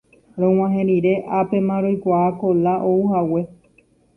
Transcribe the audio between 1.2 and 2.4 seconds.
ápema roikuaa